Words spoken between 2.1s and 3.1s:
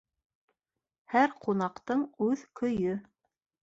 үҙ көйө.